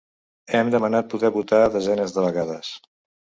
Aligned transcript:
Hem 0.59 0.71
demanat 0.75 1.11
poder 1.11 1.31
votar 1.37 1.61
desenes 1.75 2.17
de 2.17 2.25
vegades. 2.29 2.73